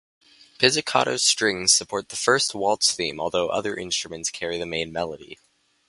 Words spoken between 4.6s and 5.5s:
main melody.